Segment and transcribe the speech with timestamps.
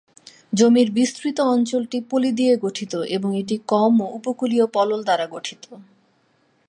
[0.53, 5.63] জমির বিস্তৃত অঞ্চলটি পলি দিয়ে গঠিত এবং এটি কম ও উপকূলীয় পলল দ্বারা গঠিত।